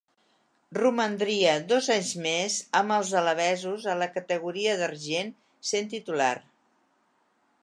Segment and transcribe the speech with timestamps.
[0.77, 5.33] Romandria dos anys més amb els alabesos a la categoria d'argent,
[5.75, 6.35] sent titular.